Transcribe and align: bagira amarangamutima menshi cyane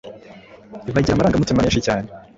bagira 0.93 1.13
amarangamutima 1.15 1.63
menshi 1.63 1.83
cyane 1.87 2.07